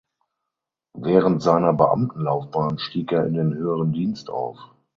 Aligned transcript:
Während 0.97 1.43
seiner 1.43 1.73
Beamtenlaufbahn 1.73 2.79
stieg 2.79 3.11
er 3.11 3.27
in 3.27 3.35
den 3.35 3.53
höheren 3.53 3.91
Dienst 3.93 4.31
auf. 4.31 4.57